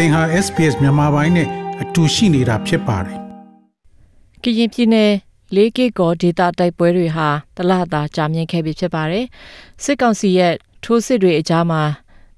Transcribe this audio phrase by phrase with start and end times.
[0.00, 1.48] သင်ဟာ SPS မြန်မာပိုင်းနဲ့
[1.82, 3.18] အတူရှိနေတာဖြစ်ပါတယ်
[4.42, 5.12] ကရင်ပြည်နယ်
[5.54, 9.24] လေးကီကောဒေတာတိုက်ပွဲတွေဟာတလတာကြာမြင့်ခဲ့ပြီဖြစ်ပါတယ်
[9.84, 11.82] စစ်ကောင်စီရဲ့ထိုးစစ်တွေအကြားမှာ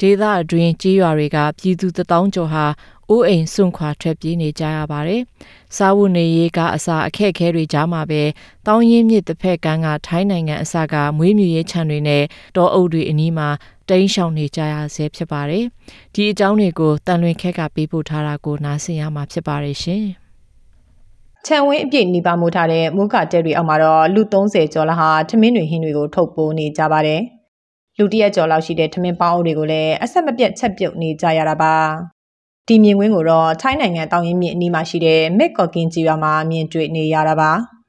[0.01, 2.67] ဒေသအတွင်းကြီးရွာတွေကပြည်သူတထောင်ကျော်ဟာ
[3.11, 5.23] အိုးအိမ်စွန့်ခွာထွက်ပြေးနေကြရပါတယ်။
[5.77, 8.23] စားဝတ်နေရေးကအစာအခက်အခဲတွေကြားမှာပဲ
[8.67, 12.23] တောင်းရင်မြစ်တစ်ဖက်ကန်းကထိုင်းနိုင်ငံအစကမွေးမြူရေးခြံတွေနဲ့
[12.57, 13.49] တောအုပ်တွေအနီးမှာ
[13.91, 15.65] တိမ်းရှောင်နေကြရဆဲဖြစ်ပါတယ်။
[16.15, 20.05] ဒီအကြောင်းတွေကိုတန်လွင်ခက်ကပေးပို့ထားတာကိုနားဆင်ရမှာဖြစ်ပါတယ်ရှင်။
[21.47, 27.21] ခြံဝင်းအပြည့်နှီးပါမိုးထားတဲ့မူကတဲတွေအောက်မှာတော့လူ30ကျော်လာဟာထမင်းတွေဟင်းတွေကိုထုတ်ပိုးနေကြပါတယ်။
[27.99, 31.75] လူတရက်ကျော်လောက်ရှိတဲ့ထမင်းပေါင်းအုပ်တွေကိုလည်းအဆက်မပြတ်ချက်ပြုတ်နေကြရတာပါ။
[32.69, 37.53] ဒီမြင်ကွင်းကိုတော့ထိုင်းနိုင်ငံတောင်ရင်မြစ်အနီးမှာရှိတဲ့မက်ကော်ကင်ကြီးရွာမှာမြင်တွေ့နေရတာပါ။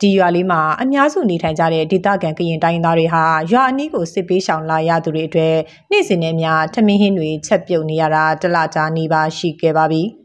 [0.00, 5.56] ဒီရွာလေးမှာအများစုနေထိုင်ကြတဲ့ဒေသခံကရင်တိုင်းသားတွေဟာရွာအနီးကိုစစ်ပေးရှောင်လာရသူတွေအတွက်
[5.90, 10.04] နေ့စဉ်နဲ့များထမင်းဟင်းတွေချက်ပြုတ်နေရတာတလကြာနေပါရှိခဲ့ပါပြီ။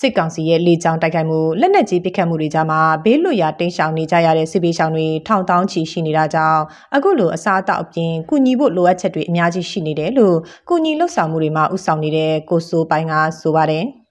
[0.00, 6.60] စစ်ကောင်စီရဲ့လေကြောင်းတိုက်ခိုက်မှုလက်နက်ကြီးပစ်ခတ်မှုတွေကြားမှာဘေးလွတ်ရာတိမ်းရှောင်နေကြရတဲ့စစ်ပေးရှောင်တွေထောင်တောင်းချီရှိနေတာကြောင့်
[6.94, 10.36] အခုလိုအစားအသောက်အပြင်ကုညီဖို့လိုအပ်ချက်တွေအများကြီးရှိနေတယ်လို့
[10.68, 14.01] ကုညီလှုပ်ဆောင်မှုတွေမှာဥဆောင်နေတဲ့ကိုစိုးပိုင်းကဆိုပါတယ်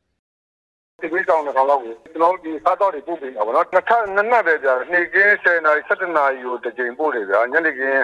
[1.02, 8.02] ဒီကိစ္စအောင်တော့လောက်ကိုကျွန်တော်ဒီစားတော့တွေပို့ပေးတာပေါ့နော်နှစ်ထပ်နှစ်နက်ပဲကြာနေ့ကင်း10နာရီ17နာရီကိုတစ်ကြိမ်ပို့တယ်ဗျာညနေခင်း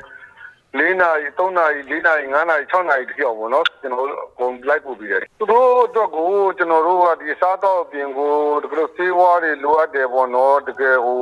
[0.78, 11.22] 4နာရီ3နာရီ4နာရီ5နာရီ6နာရီတပြောက်ပေါ့နော်ကျွန်တော်တို့အကုန်လိုက်ပို့ပြီးတယ်သူတို့အတွက်ကိုကျွန်တော်တို့ကဒီစားတော့အပြင်ကိုတကယ်လို့ဆေးဝါးတွေလိုအပ်တယ်ပေါ့နော်တကယ်ဟို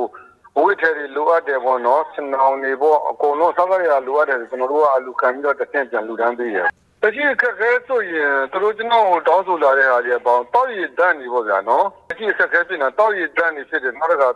[0.58, 6.68] ဝိထဲတွေလိုအပ်တယ်ပေါ့နော်စင်အောင်နေပေါ့အကုန်လုံးစားကြရလိုအပ်တယ်ကျွန်တော်တို့ကအလူခံပြီးတော့တစ်ဆင့်ပြန်လူတန်းပေးတယ်
[7.06, 14.28] တရှိခက်ခဲဆိုရင်သူတို့ကျွန်တော်တောင်းဆိုလာတဲ့ဟာတွေပေါ့တောက်ရည်တန်းနေပေါ့ဗျာနော်တရှိခက်ခဲဖြစ်နေတာတောက်ရည်တန်းနေဖြစ်တယ်နောက်တစ်ခါ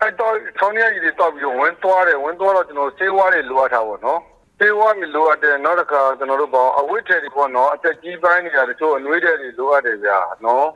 [0.00, 4.20] အဲ့တော့ဆောင်းရည်တွေတောက်ပြီးတော့ဝင်းသွားတယ်ဝင်းသွားတော့ကျွန်တော်ဆေးဝါးတွေလိုအပ်တာပေါ့နော်
[4.58, 10.66] ဆေးဝါးတွေလိုအပ်တယ်နောက်တစ်ခါကျွန်တော်တို့ပေါ့အဝိထဲတွေပေါ့နော်အသက်ကြီးပိုင်းတွေကတချို့အနှွေးတွေလိုအပ်တယ်ဗျာနော်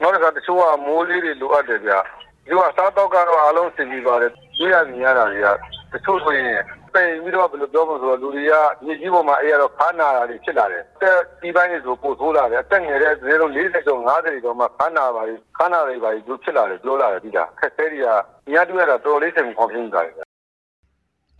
[0.00, 1.98] နောက်တစ်ခါတချို့ကမိုးလေးတွေလိုအပ်တယ်ဗျာ
[2.46, 5.48] ဒီကစားတော့ကတော့အားလုံးစင်ပြီးပါတယ်တွေ့ရမြင်ရတာတွေက
[5.92, 6.62] တချို့ဆိုရင်
[6.94, 8.52] ပိန်ပြီးတော့ဘယ်လိုပြောမလဲဆိုတော့လူတွေက
[8.84, 18.08] မြေကြီးပေါ်မှာအဲ့ရတော့ခါနာတာတွေဖြစ်လာတယ်။တက်ဒီပိုင်းတွေဆိုပို့ဆိုးလာတယ်။တက်ငယ်တဲ့ゼロ40ကျော်50ကျော်မှခါနာပါပြီခါနာတွေပါပြီသူဖြစ်လာတယ်ပြောလာတယ်ဒီကခက်ခဲတွေက
[18.52, 20.21] ညတူရတာတော်လေးစင်ခေါင်းပြင်းကြတယ်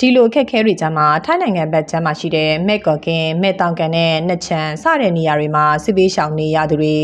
[0.05, 6.97] ဒီလိုအခက်အခဲတွေကြားမှာထိုင်းနိုင်ငံဘက်ကျမ်းမှာရှိတဲ့မဲကော်ကင်မဲတောင်ကန်နဲ့နှစ်ချံစတဲ့နေရာတွေမှာစစ်ပေးရှောင်နေရသူတွေ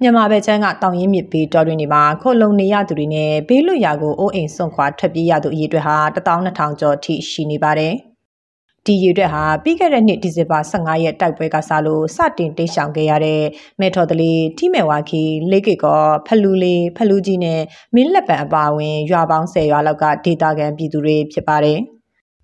[0.00, 7.94] မြန်မာဘက်ကျမ်းကတောင်ရင်မြစ်ဘေးတော်တွင်တွေမှာခုတ်လုံနေရသူတွေနဲ့ဘေးလွတ်ရာကိုအိုးအိမ်စွန့်ခွာထွက်ပြေးရသူအရေအတွက်ဟာ12000ကျော်ထိရှိနေပါတယ်။
[8.86, 13.42] ဒီရေအတွက်ဟာပြီးခဲ့တဲ့နှစ်ဒီဇင်ဘာ15ရက်တိုက်ပွဲကစလို့စတင်တိတ်ရှောင်ခဲ့ရတဲ့
[13.80, 17.60] မဲထော်တလီထိမဲဝါခီလေးကေကောဖလူလေးဖလူကြီးနဲ့
[17.94, 21.80] မင်းလက်ပံအပါအဝင်ရွာပေါင်း10ရွာလောက်ကဒေတာကန်ပြည်သူတွေဖြစ်ပါတယ်။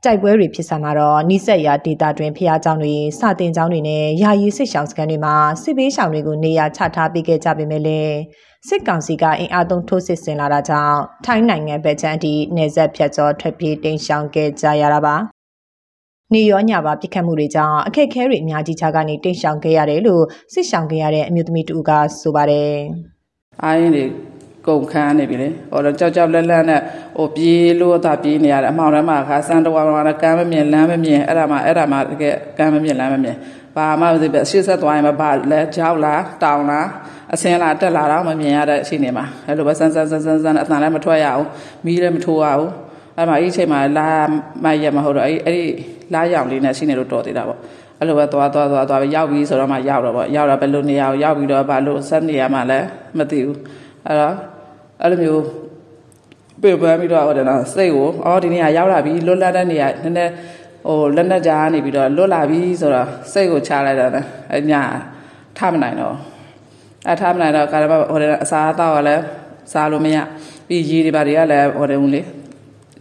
[0.04, 8.16] တိုက်ပွဲတွေဖြစ်ဆံမှာတော့နိဆက်ရာဒေတာတွင်ဖျားကြောင်တွေစတင်ကြောင်တွေနဲ့ယာယီစစ်ဆောင်စခန်းတွေမှာစစ်ပေးဆောင်တွေကိုနေရာချထားပေးခဲ့ကြပေမဲ့လည်း
[8.68, 15.16] စစ်ကောင်စီကအင်အားသုံးထိုးစစ်ဆင်လာတာကြောင့်ထိုင်းနိုင်ငံဘက်ခြမ်းအထိနေဆက်ဖြတ်ကျော်ထွက်ပြေးတိမ်းရှောင်ခဲ့ကြရတာပါ
[16.34, 22.72] နေရောညပါပြစ်ခတ်မှုတွေကြောင့်အခက်အခဲတွေအများကြီးခြားကနေတိမ်းရှောင်ခဲ့ရတယ်လို့စစ်ရှောင်ခဲ့ရတဲ့အမျိုးသမီးတူကဆိုပါတယ်။
[23.62, 24.04] အားရင်းတွေ
[24.66, 26.80] ကုန်ခန်းနေပြီလေဟောတော့ကြောက်ကြောက်လက်လက်နဲ့
[27.16, 33.36] ဟိုပြေးလို့သာပြေးနေရတယ်အမှောင်ထဲမှာခါစမ်းတော်မှာကမ်းမမြင်လမ်းမမြင်အဲ့ဒါမှအဲ့ဒါမှတကယ်ကမ်းမမြင်လမ်းမမြင်
[33.76, 36.86] ဘာမှမသိပဲရှေ့ဆက်သွားရင်မဘာလဲကြောက်လားတောင်လား
[37.34, 41.46] အစင်းလားတက်လာတော့မမြင်ရတဲ့အချိန်တွေမှာအဲ့လိုပဲစမ်းစမ်းစမ်းစမ်းစမ်းအတန်လည်းမထွက်ရအောင်
[41.84, 42.66] မီးလည်းမထိုးရအောင်
[43.16, 44.08] အဲ့မှာအဲ့ဒီအချိန်မှာလာ
[44.64, 45.64] မရမဟုတ်တော့အဲ့အဲ့ဒီ
[46.14, 47.58] လာရောင်လေးနဲ့ရှိနေလို့တော်သေးတာပေါ့
[47.98, 52.86] အဲ့လိုပဲသွားသွားသွားသွားရောက်ပြီဆိုတော့မှရောက်တော့ပေါ့ရောက်တော့ဘယ်လိုနေရအောင်ရောက်ပြီးတော့ဘာလို့ဆက်နေရမှလည်း
[53.18, 53.58] မသိဘူး
[54.06, 54.34] အဲ့တော့
[55.02, 55.44] အဲ့လိုမျိုး
[56.62, 60.32] ပြေပန်းပြီးတော့ဟိုတယ်နော်စိတ်ကိုအော်ဒီနေရာရောက်လာပြီလွတ်လပ်တဲ့နေရာနည်းနည်း
[60.86, 64.24] ဟိုလက်နဲ့ကြားနေပြီးတော့လွတ်လာပြီဆိုတော့စိတ်ကိုချလိုက်တာနဲ့
[64.54, 64.82] အညာ
[65.58, 66.14] ထမနိုင်တော့
[67.10, 69.22] အထမနိုင်တော့ကာရမဟိုတယ်အစားအသောက်ကလည်း
[69.72, 70.16] စားလို့မရ
[70.68, 72.20] ပြီးရေတွေပါတွေကလည်းဟိုတယ်ဦးလေ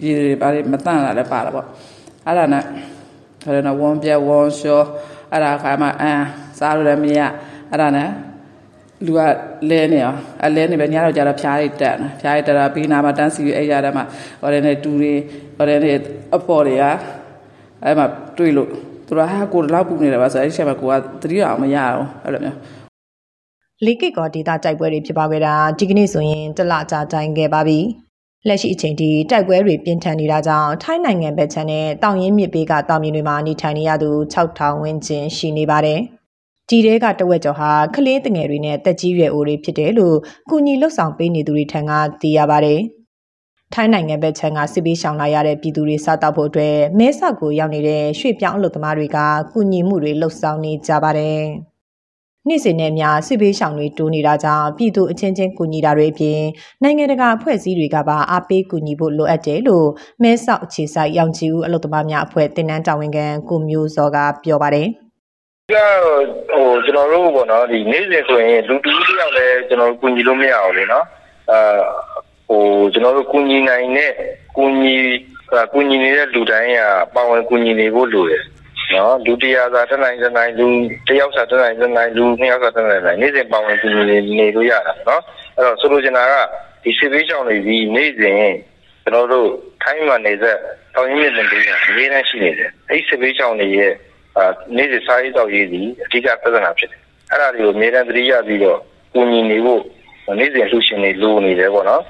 [0.04, 1.68] ရေတွေပါတွေမတန့်လာလည်းပါတာပေါ့
[2.26, 2.64] အဲ့ဒါနဲ့
[3.44, 4.82] ဟိုတယ်နော်ဝွန်ပြက်ဝွန်ရှော
[5.32, 6.22] အဲ့ဒါခါမှအမ်
[6.60, 7.20] စားလို့လည်းမရ
[7.72, 8.10] အဲ့ဒါနဲ့
[9.06, 9.20] လူက
[9.70, 14.04] လဲနေအောင်အလဲနေပဲညတော့ကြတော့ဖျားရိတ်တက်ဖျားရိတ်တက်တာပြီးနာမှာတန်းစီပြီးအဲ့ရတဲ့မှာ
[14.42, 15.14] ဟောတယ်နဲ့တူတွေ
[15.58, 15.98] ဟောတယ်နဲ့
[16.36, 16.84] အပေါ်တွေက
[17.84, 18.06] အဲ့မှာ
[18.38, 18.70] တွေ့လို့
[19.08, 22.58] သူကဟာကိုလောက်ပူနေတယ်ပါဆိုအဲ့ဒီချက်မှာကိုကတတိယအောင်မရအောင်အဲ့လိုမျိုး
[23.86, 27.80] လေးကစ်ကောဒေတာတိုက်ပွဲတွေဖြစ်ပါခဲ့တာဒီကနေ့ဆိုရင်တလကြာတိုင်ခဲ့ပါပြီ
[28.48, 36.00] လက်ရှိအချိန်ထိတိုက်ပွဲတွေပြင်းထန်နေတာကြောင့်ထိုင်းနိုင်ငံဘက်ခြမ်းနဲ့တောင်ရင်းမြစ်ဘေးကတောင်မြေတွေမှာနေထိုင်နေရသူ6000ဝန်းကျင်ရှိနေပါတယ်
[36.72, 40.18] ဒီတဲကတဝက်ကျော်ဟာကလေးတငယ်တွေနဲ့တက်ကြီးရွယ်အိုတွေဖြစ်တယ်လို့
[40.50, 41.92] ကုညီလှုပ်ဆောင်ပေးနေသူတွေထံက
[42.22, 42.80] သိရပါတယ်။
[43.74, 49.18] ထိုင်းနိုင်ငံဘက်ခြမ်းကစစ်ပေးရှောင်လာရတဲ့ပြည်သူတွေစားတောက်ဖို့အတွက်မဲဆောက်ကိုရောက်နေတဲ့ရွှေ့ပြောင်းအလုပ်သမားတွေက
[49.54, 51.42] ကုညီမှုတွေလှုပ်ဆောင်နေကြပါတယ်။
[52.48, 56.42] နေ့စဉ်နဲ့အများစစ်ဘေးရှောင်တွေတိုးနေတာကြောင့်ပြည်သူအချင်းချင်းကူညီတာတွေအပြင်
[56.84, 59.88] နိုင်ငံတကာအဖွဲ့အစည်းတွေကပါအားပေးကူညီဖို့လိုအပ်တယ်လို့
[60.24, 64.88] မဲဆောက်အခြေစိုက်ရောင်ချီဦးအလုပ်သမားများအဖွဲ့တင်နန်းတာဝန်ခံကိုမျိုးစောကပြောပါတယ်
[65.70, 65.74] က
[66.52, 71.06] ဟိုကျွန်တော်တို့ပေါ့နော်ဒီနေ့စဉ်ဆိုရင်လူတူတယောက်လည်းကျွန်တော်တို့ကူညီလို့မရအောင်လေနော်
[71.52, 71.60] အာ
[72.48, 72.64] ဟို
[72.94, 74.12] ကျွန်တော်တို့ကူညီနိုင်တဲ့
[74.56, 74.96] ကူညီ
[75.74, 76.80] ကူညီနေတဲ့လူတိုင်းက
[77.16, 78.44] ပါဝင်ကူညီနေဖို့လိုတယ်
[78.94, 80.66] နော်လူတရားသာတက်နိုင်တက်နိုင်လူ
[81.08, 85.22] တယောက်စာတက်နိုင်တက်နိုင်လူနှစ်ယောက်စာတက်နိုင်နိုင်နေ့စဉ်ပါဝင်ကူညီနေနေလို့ရတာနော်
[85.56, 86.34] အဲ့တော့ဆိုလိုချင်တာက
[86.84, 88.38] ဒီစစ်ပေးချောင်းတွေဒီနေ့စဉ်
[89.04, 89.48] ကျွန်တော်တို့
[89.84, 90.56] ထိုင်းမှာနေတဲ့
[90.96, 93.98] တောင်ရင်းမြစ်လင်ပေးတာအရေးတန်းရှိနေတယ်အဲ့ဒီစစ်ပေးချောင်းတွေရဲ့အာ
[94.76, 97.02] နေ့စဉ်စားရေးတောက်ရေးဒီအဓိကပြဿနာဖြစ်တယ်
[97.32, 98.80] အဲ့ဒါတွေကိုအများတန်းသတိရပြီးတော့
[99.14, 99.82] ကူညီနေဖို့
[100.40, 102.04] နေ့စဉ်လှူရှင်တွေလိုနေတယ်ပေါ့နော်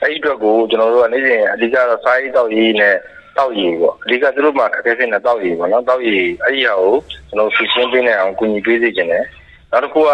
[0.00, 2.94] အဲ့ဒီအတွက်ကိုကျွန်တော်တို့ကနေ့စဉ်အဓိကတော့စားရေးတောက်ရေးနဲ့
[3.36, 6.94] တောက်ရည်ပေါ့အဓိကသူတို့မှာအခက်အခဲနဲ့တောက်ရည်ပေါ့နော်တောက်ရည်အဲ့ဒီဟာကို
[7.28, 9.24] ကျွန်တော်ဆူရှင်းပေးနေအောင်ကူညီပေးစေချင်တယ်
[9.70, 10.10] နောက်တစ်ခုက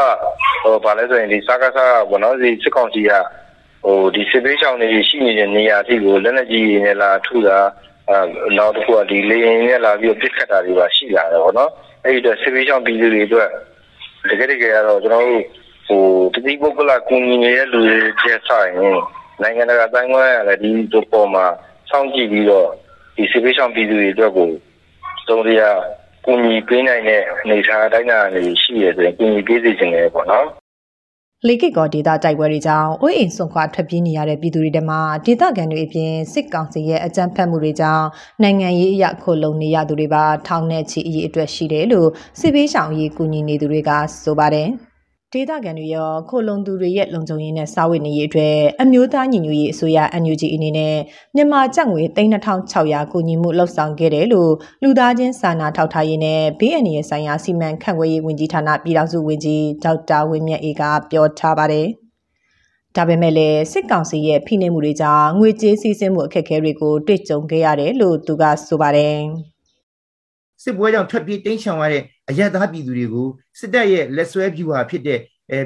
[0.62, 3.10] ဟိုဗာလဲဆိုရင်ဒီစားကစားပေါ့နော်ဒီစစ်ကောင်စီက
[3.84, 7.58] ဟိုဒီစစ်ပေးချောင်းတွေရှိနေတဲ့နေရာအထိကိုလက်နက်ကြီးနဲ့လာထုတာ
[7.99, 7.99] အဲ
[8.58, 11.70] နောက်တစ်ခုကဒီလေရင်နဲ့လာပြီးပြစ်ခတ်တာတွေပါရှိလာတယ်ပေါ့နော်
[12.04, 13.48] အဲ့ဒီတော့စစ်ပေးချောင်းပြည်သူတွေအတွက်
[14.28, 15.44] တကယ်တကယ်ကတော့ကျွန်တော်တို့
[15.88, 16.04] ဟို
[16.34, 18.72] တတိပုဂ္ဂလကူညီနေတဲ့လူတွေကျက်ဆိုင်
[19.42, 21.46] နိုင်ငံတကာတိုင်းဝမ်ရလည်းဒီတို့ပေါ်မှာ
[21.90, 22.68] စောင့်ကြည့်ပြီးတော့
[23.16, 24.50] ဒီစစ်ပေးဆောင်ပြည်သူတွေအတွက်ကို
[25.28, 25.62] သုံးရ
[26.24, 30.46] ကူညီပေးနိုင်တဲ့အနေအထားအတိုင်းအတာတွေရှိရဆိုရင်ကူညီပေးစေချင်တယ်ပေါ့နော်
[31.48, 38.06] လေကစ်ကောဒေတာတိုက်ပွဲတွေကြောင့်အိုးအိမ်ဆွန့်ခွာထွက်ပြေးနေရတဲ့ပြည်သူတွေတမှာဒေသခံတွေအပြင်စစ်ကောင်စီရဲ့အကြမ်းဖက်မှုတွေကြောင့်
[38.42, 42.08] နိုင်ငံရေးအရခိုလုံနေရသူတွေပါထောင်နဲ့ချီအရေးအတွက်ရှိတယ်လို့
[42.40, 43.90] စစ်ဘေးရှောင်ရေးကူညီနေသူတွေက
[44.22, 44.89] ဆိုပါတယ်
[45.34, 50.96] ဒေသခံတွေရောခိုလုံသူတွေရဲ့လုံခြုံရေးနဲ့စာဝတ်နေရေးအတွက်အမျိုးသားညီညွတ်ရေးအစိုးရ NUG အနေနဲ့
[51.34, 61.86] မြန်မာကျပ်ငွေ3600ကူညီမှုလှုပ်ဆောင်ခဲ့တယ်လို့လူသားချင်းစာနာထောက်ထားရေးနဲ့ဘေးအန္တရာယ်ဆိုင်ရာစီမံခန့်ခွဲရေးဝန်ကြီးဌာနပြည်ထောင်စုဝန်ကြီးဒေါက်တာဝင်းမြတ်အေးကပြောထားပါတယ်။
[62.96, 69.16] ဒါပေမဲ့လည်းစစ်ကောင်စီရဲ့ဖိနှိပ်မှုတွေကြောင့်ငွေကြေးစီးဆင်းမှုအခက်အခဲတွေကိုတွေ့ကြုံခဲ့ရတယ်လို့သူကဆိုပါတယ်။
[70.62, 73.26] စစ်ပွဲကြောင့်ထွက်ပြေးတိမ်းရှောင်ရတဲ့ အရက်သားပြည်သူတွေကို
[73.58, 75.18] စစ်တပ်ရဲ့လက်ဆွဲဖြူဟာဖြစ်တဲ့
[75.50, 75.60] အဲ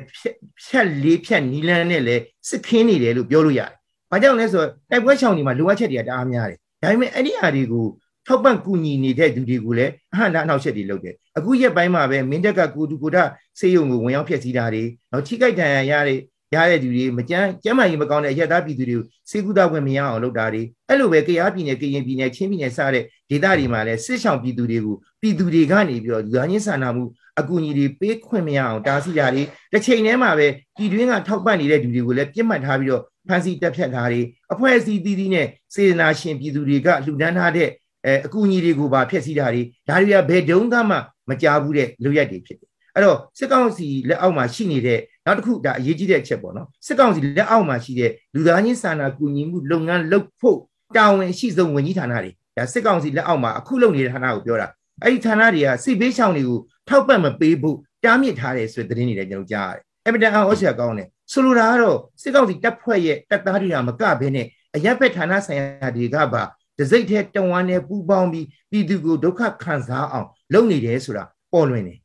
[0.64, 3.70] ဖြတ်လေးဖြတ်နီလန်းနဲ့လည်းစစ်ခင်းနေတယ်လို့ပြောလို့ရတယ်။
[4.10, 7.86] ဘာကြောင့်လဲဆိုတော့တိုက်ပွဲရှောင်တွေမှာလိုအပ်ချက်တွေကတအားများတယ်။ဒါပေမဲ့အဲ့ဒီအရာတွေကို
[8.26, 13.18] ထောက်ပံ့ကူညီနေတဲ့သူတွေကိုလည်းအဟန့်အနှောက်အယှက်တွေလုပ်တယ်။အခုရက်ပိုင်းမှာပဲမင်းတက်ကကိုတူကိုဒ
[13.60, 14.82] စေယုံကိုဝင်ရောက်ဖျက်ဆီးတာတွေ
[15.12, 16.18] နောက်ချိကိုက်တန်ရရတဲ့
[16.54, 27.04] ရတဲ့သူတွေမကြမ်းကျမ်းမာရေးမကောင်းတဲ့အရက်သားပြည်သူတွေကိုစေကူတာဝင်မရအောင်လုပ်တာတွေအဲ့လိုပဲကရားပြည်နယ်ကရင်ပြည်နယ်ချင်းပြည်နယ်စတဲ့ဒေသတွေမှာလည်းစစ်ဆောင်ပြည်သူတွေကိုပြည်သူတွေကနေပြီးတော့လူသားချင်းစာနာမှု
[27.40, 29.42] အကူအညီတွေပေးခွင့်မရအောင်တားဆီးတာတွေ
[29.72, 30.46] တစ်ချိန်တည်းမှာပဲ
[30.76, 34.20] ပြည်တွင်းကထောက်ပံ့နေတဲ့လူတွေကိုလည်းပြစ်မှတ်ထားပြီးတော့ဖန်စီတက်ဖြတ်တာတွေ
[34.52, 37.68] အဖွဲ့အစည်းသီးသီးနဲ့စေတနာရှင်ပြည်သူတွေကလှူဒန်းထားတဲ့
[38.06, 40.96] အဲအကူအညီတွေကိုပါဖျက်ဆီးတာတွေဒါတွေကဘယ်တုန်းကမှ
[41.28, 50.58] မကြားဘူးတဲ့လူရက်တွေဖြစ်တယ်အဲ့တော့စစ်ကောင်စီလက်အောက်မှာရှိနေတဲ့ နောက်တစ်ခုဒါအရေးကြီးတဲ့အချက်ပေါ့နော်စစ်ကောင်စီလက်အောက်မှာရှိတဲ့လူသားချင်းစာနာကူညီမှုလုပ်ငန်းလုပ်ဖို့
[50.96, 54.68] တာဝန်ရှိဆုံးဝန်ကြီးဌာနတွေဒါစစ်ကောင်စီလက်အောက်မှာအခုလုပ်နေတဲ့ဌာနကိုပြောတာ
[55.02, 66.42] အဲ့ဒီဌာနတွေကစစ်ဘေးရှောင်တွေကိုထောက်ပံ့မပေးဖို့တားမြစ်ထားတယ်ဆိုတဲ့သတင်းတွေလည်းကျွန်တော်ကြားရတယ်အမတန်အောင်အဆက်ကောင်းတယ်ဆိုလိုတာကတော့စစ်ကောင်စီတပ်ဖွဲ့ရဲ့တပ်သားတွေကမကဘဲနဲ့အရက်ဖက်ဌာနဆိုင်ရာတွေကပါ
[66.78, 71.98] ဒစိတ်ထဲတဝမ်းနဲ့ပူပေါင်းပြီးပြည်သူကိုဒုက္ခခံစားအောင်လုပ်နေတယ်ဆိုတာပေါ်လွင်တယ်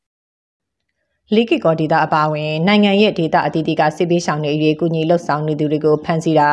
[1.36, 6.52] လီကီကောဒေတာအပါအဝင်နိုင်ငံရဲ့ဒေတာအသီးသီးကစစ်ပေးဆောင်နေရေးကူညီလှုပ်ဆောင်နေသူတွေကိုဖမ်းဆီးတာ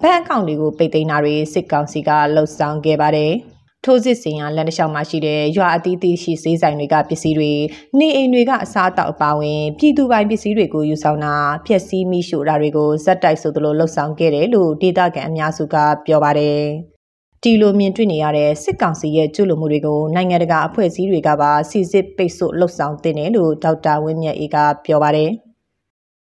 [0.00, 3.32] ဘဏ်အကောင့်တွေကိုပိတ်သိမ်းတာတွေစစ်ကောင်စီကလှုပ်ဆောင်ခဲ့ပါတယ်။
[3.84, 7.52] ထိုးစစ်စင်ရလန်တလျှောက်မှာရှိတဲ့ရွာအသီးသီးရှိစေးဆိုင်တွေကပစ္စည်းတွေ
[7.98, 11.34] နေအိမ်တွေကအစားအသောက်အပါအဝင်ပြည်သူပိုင်ပစ္စည်းတွေကိုယူဆောင်တာ
[11.66, 16.62] ဖျက်ဆီးမိရှို့တာတွေကိုဇက်တိုက်ဆိုသလိုလှုပ်ဆောင်ခဲ့တယ်လို့ဒေတာကန်အများစုကပြောပါတယ်။
[17.42, 25.30] ဒီလိုမြင်တွေ့နေရတဲ့စစ်ကောင်စီရဲ့ကျူးလွန်မှုတွေကိုနိုင်ငံတကာအဖွဲ့အစည်းတွေကပါစီစစ်ပိတ်ဆို့လှုပ်ဆောင်တင်တယ်လို့ဒေါက်တာဝင်းမြတ်အေးကပြောပါတယ်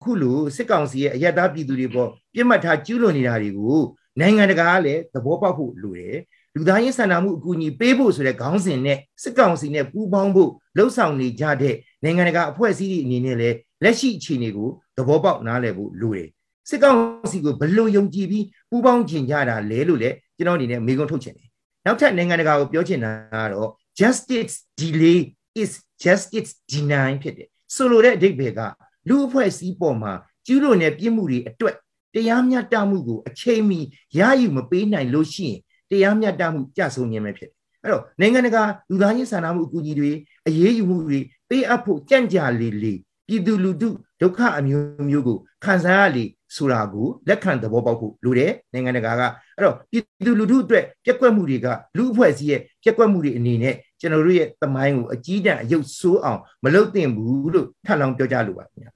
[0.03, 3.79] ခုလိုစစ်ကောင်စီရဲ့အယက်သားပြည်သူတွေပေါ်ပြစ်မှတ်ထားကျူးလွန်နေတာတွေကို
[4.19, 6.17] နိုင်ငံတကာကလည်းသဘောပေါက်ဖို့လိုတယ်
[6.55, 16.29] လူသားချင်းစာနာမှုအကူအညီပေးဖို့ဆိုတဲ့ခေါင်းစဉ်နဲ့စစ်ကောင်စီနဲ့ပူးပေါင်းဖို့လှုံ့ဆော်နေကြတဲ့နိုင်ငံတကာအဖွဲ့အစည်းတွေအနေနဲ့လည်းလက်ရှိအခြေအနေကိုသဘောပေါက်နားလည်ဖို့လိုတယ်
[16.69, 16.99] စစ်ကောင်
[17.31, 21.47] စီကိုဘလို့ယုံကြည်ပြီးပူးပေါင်းကျင်ကြတာလဲလို့လည်းကျွန်တော်အနေနဲ့မေးခွန်းထုတ်ချင်တယ်
[21.85, 23.69] နောက်ထပ်နိုင်ငံတကာကိုပြောချင်တာကတော့
[23.99, 25.19] justice delay
[25.61, 25.71] is
[26.03, 28.61] justice deny ဖြစ်တယ်ဆိုလိုတဲ့အဓိပ္ပာယ်က
[29.09, 30.13] လူအဖွဲ့အစည်းပေါ်မှာ
[30.45, 31.75] ကျူးလွန်တဲ့ပြစ်မှုတွေအတွက်
[32.13, 33.79] တရားမျှတမှုကိုအချိန်မီ
[34.19, 35.59] ရယူမပေးနိုင်လို့ရှိရင်
[35.91, 40.11] တရားမျှတမှုကြဆုံးခြင်းပဲဖြစ်တယ်အဲ့တော့နိုင်ငံတကာလူသားချင်းစာနာမှုအကူအညီတွေ
[40.47, 41.19] အရေးယူမှုတွေ
[41.49, 42.93] ပေးအပ်ဖို့ကြံ့ကြာလေလေ
[43.27, 43.89] ပြည်သူလူထု
[44.21, 49.21] ဒုက္ခအမျိုးမျိုးကိုခံစားရလေ ဆိုတာကိုလက်ခံသဘောပေါက်ဖို့လိုတယ်နိုင်ငံတကာက
[49.55, 58.91] အဲ့တော့ပြည်သူလူထုအတွက်ပြက်ကွက်မှုတွေကလူအဖွဲ့အစည်းရဲ့ပြက်ကွက်မှုတွေအနေနဲ့ကျွန်တော်တို့ရဲ့သမိုင်းကိုအကြီးတန်းအယုတ်ဆိုးအောင်မလုပ်သင့်ဘူးလို့ထပ်လောင်းပြောကြလိုပါခင်ဗျာ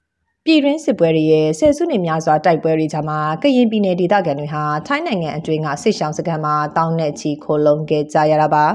[0.46, 8.65] ပြည်တွင်းစစ်ပွဲတွေရဲ့ဆယ်စုနှစ်များစွာတိုက်ပွဲတွေကြားမှာကရင်ပြည်နယ်ဒေသခံတွေဟာထိုင်းနိုင်ငံအတွင်းကစစ်ရှောင်းစခန်းမှာတောင်းနဲ့ချီခိုလုံခဲ့ကြရတာပါ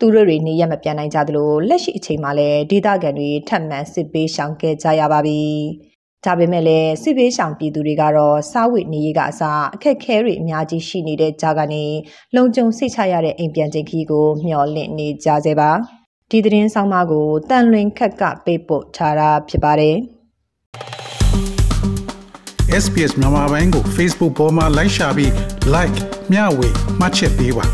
[0.00, 5.40] သူတို့တွေနေရမပြန်နိုင်ကြသလိုလက်ရှိအချိန်မှာလည်းဒေသခံတွေထပ်မံစစ်ပေးရှောင်ခဲ့ကြရပါပြီ
[6.26, 9.42] ဒါပေမဲ့လည်းစစ်ပေးရှောင်ပြည်သူတွေကတော့စားဝတ်နေရေးကအစ
[9.74, 11.84] အခက်ခဲတွေအများကြီးရှိနေတဲ့ကြားကနေ
[12.36, 15.70] လုံခြုံစိတ်ချရတဲ့အိမ်ပြန်ချိန်ခီးကိုမျှော်လင့်နေကြစေပါ
[16.30, 19.96] ဒီသတင်းဆောင်မကိုတန်လွင်ခက်ကပေးပို့ထားတာဖြစ်ပါတယ်
[22.82, 25.30] SPS မြန်မာပိုင်းကို Facebook ပေါ်မှာ like ရှာပြီး
[25.74, 25.96] like
[26.32, 26.68] မျှဝေ
[27.00, 27.66] မှတ်ချက်ပေးပါ